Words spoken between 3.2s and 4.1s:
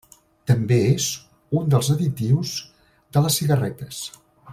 les cigarretes.